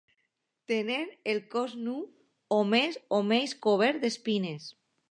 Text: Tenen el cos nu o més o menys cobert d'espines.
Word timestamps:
Tenen 0.71 1.11
el 1.33 1.43
cos 1.55 1.77
nu 1.83 1.95
o 2.59 2.61
més 2.73 2.99
o 3.21 3.25
menys 3.35 3.57
cobert 3.69 4.07
d'espines. 4.07 4.73